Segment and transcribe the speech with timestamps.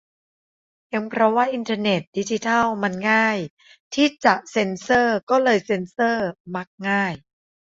[0.87, 3.37] เพียงเพราะว่าอินเทอร์เน็ต-ดิจิทัล มัน "ง่าย"
[3.93, 7.13] ที่จะเซ็นเซอร์ ก็เลยเซ็นเซอร์ ?"มักง่าย"